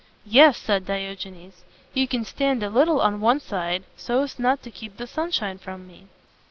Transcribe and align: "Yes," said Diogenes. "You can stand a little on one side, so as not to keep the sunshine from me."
"Yes," 0.25 0.57
said 0.57 0.87
Diogenes. 0.87 1.63
"You 1.93 2.07
can 2.07 2.25
stand 2.25 2.63
a 2.63 2.71
little 2.71 3.01
on 3.01 3.21
one 3.21 3.39
side, 3.39 3.83
so 3.95 4.23
as 4.23 4.39
not 4.39 4.63
to 4.63 4.71
keep 4.71 4.97
the 4.97 5.05
sunshine 5.05 5.59
from 5.59 5.85
me." 5.85 6.07